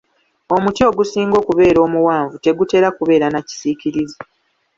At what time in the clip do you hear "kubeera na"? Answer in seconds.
2.97-3.39